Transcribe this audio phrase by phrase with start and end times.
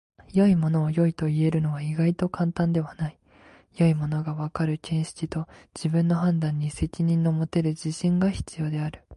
[0.33, 3.19] よいものをよいと言えるのは意外と簡単ではない。
[3.75, 9.03] よいものが分かる見識と自分の判断に責任の持てる自信が必要である。